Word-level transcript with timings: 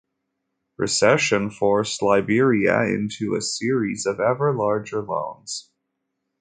Recession 0.77 1.51
forced 1.51 2.01
Liberia 2.01 2.85
into 2.91 3.35
a 3.35 3.39
series 3.43 4.07
of 4.07 4.19
ever 4.19 4.51
larger 4.51 4.99
loans. 5.03 5.69